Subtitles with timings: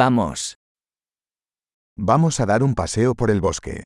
[0.00, 0.54] Vamos.
[1.96, 3.82] Vamos a dar un paseo por el bosque.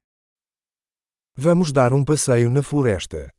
[1.39, 3.31] Vamos dar um passeio na floresta.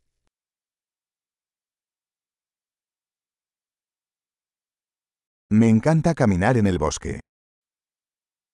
[5.51, 7.19] Me encanta caminar en el bosque.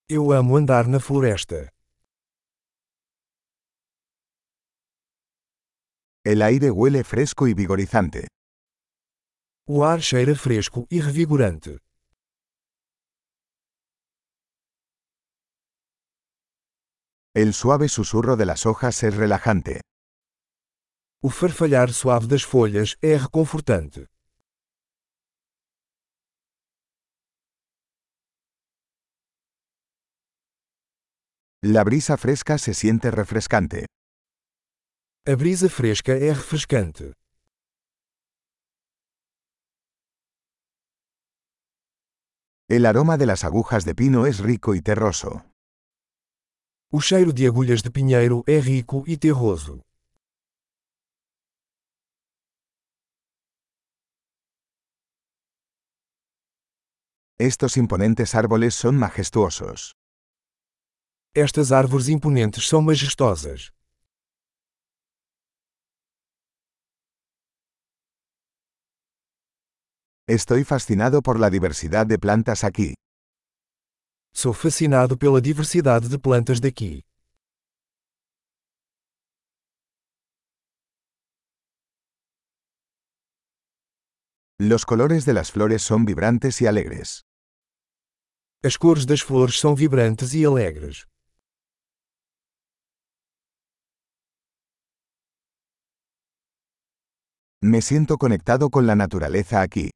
[0.09, 1.69] Eu amo andar na floresta.
[6.25, 8.27] El aire huele fresco y vigorizante.
[9.65, 11.79] O ar cheira fresco e revigorante.
[17.35, 19.81] El suave susurro de las hojas es relajante.
[21.21, 24.07] O farfalhar suave das folhas é reconfortante.
[31.61, 33.85] La brisa fresca se siente refrescante.
[35.27, 37.13] A brisa fresca é refrescante.
[42.67, 45.48] El aroma de las agujas de pino es rico y terroso.
[46.91, 49.79] O cheiro de agulhas de pinheiro é rico e terroso.
[57.37, 59.93] Estos imponentes árboles son majestuosos.
[61.35, 63.71] Estas árvores imponentes são majestosas.
[70.27, 72.95] Estoy fascinado por la diversidad de plantas aquí.
[74.33, 77.03] Sou fascinado pela diversidade de plantas daqui.
[84.61, 87.23] Los colores de las flores son vibrantes y alegres.
[88.61, 91.05] As cores das flores são vibrantes e alegres.
[97.61, 99.91] Me siento conectado con la naturaleza aquí.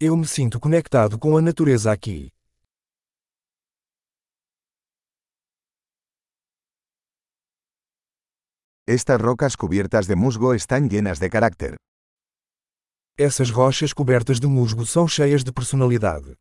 [0.00, 2.30] Eu me sinto conectado com a natureza aqui.
[8.90, 11.76] Estas rocas cubiertas de musgo están llenas de carácter.
[13.18, 16.38] Essas rochas cobertas de musgo são cheias de personalidade.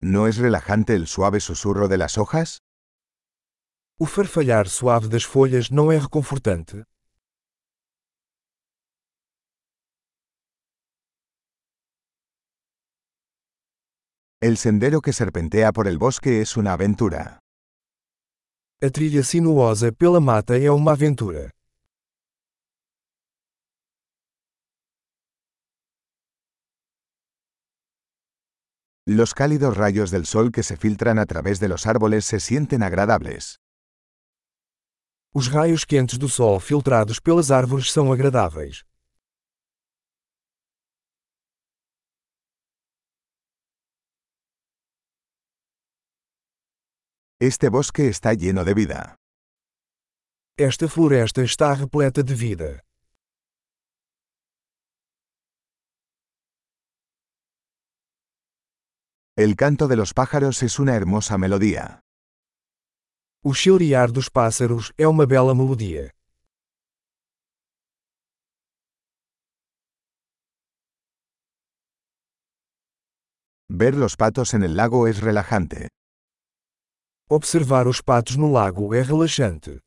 [0.00, 2.58] ¿No es relajante el suave susurro de las hojas?
[3.98, 6.84] O farfalhar suave das folhas não é reconfortante?
[14.40, 17.40] El sendero que serpentea por el bosque es una aventura.
[18.80, 21.50] A trilha sinuosa pela mata é uma aventura.
[29.06, 32.84] Los cálidos rayos del sol que se filtran a través de los árboles se sienten
[32.84, 33.58] agradables.
[35.34, 38.84] Os raios quentes do sol filtrados pelas árvores são agradáveis.
[47.40, 49.14] Este bosque está lleno de vida.
[50.56, 52.80] Esta floresta está repleta de vida.
[59.36, 62.00] El canto de los pájaros es una hermosa melodía.
[63.44, 66.10] O chilrear dos pássaros é uma bela melodia.
[73.70, 75.86] Ver los patos en el lago es relajante.
[77.30, 79.82] Observar os patos no lago é relaxante.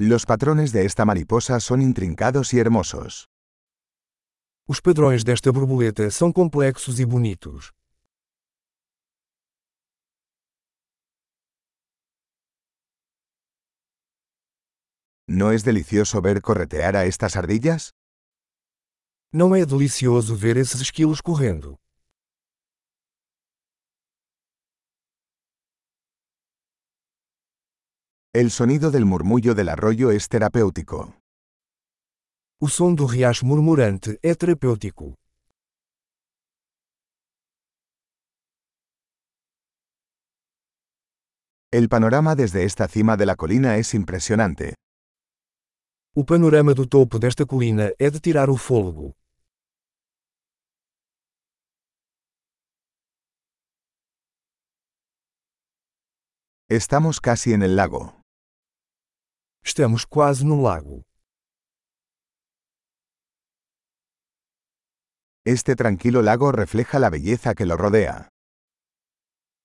[0.00, 3.28] Los patrones de esta mariposa son intrincados y hermosos.
[4.66, 7.70] Os padrões desta borboleta são complexos e bonitos.
[15.28, 17.94] ¿No es delicioso ver corretear a estas ardillas?
[19.32, 21.78] Não é delicioso ver esses esquilos correndo.
[28.32, 31.14] El sonido del murmullo del arroyo es terapéutico.
[32.58, 35.14] O som do riacho murmurante é terapêutico.
[41.70, 44.74] El panorama desde esta cima de la colina es impresionante.
[46.16, 49.19] O panorama do topo desta colina é de tirar o fôlego.
[56.72, 58.22] Estamos casi en el lago.
[59.64, 61.02] Estamos quase no lago.
[65.44, 68.28] Este tranquilo lago refleja la belleza que lo rodea.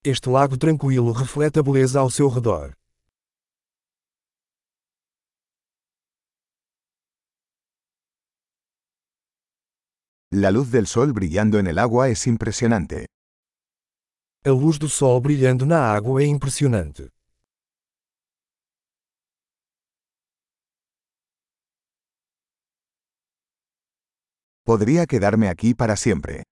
[0.03, 2.73] Este lago tranquilo reflete a beleza ao seu redor.
[10.31, 13.05] La luz del sol brillando en el agua es impresionante.
[14.47, 17.09] A luz do sol brilhando na água é impressionante.
[24.63, 26.43] Podría quedarme aquí para siempre.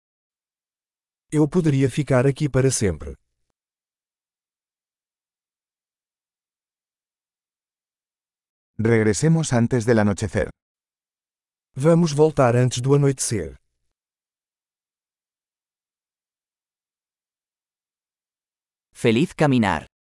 [1.31, 3.13] Eu poderia ficar aqui para sempre.
[8.80, 10.50] Regresemos antes del anochecer.
[11.75, 13.62] Vamos voltar antes do anoitecer.
[19.03, 19.93] Feliz caminar.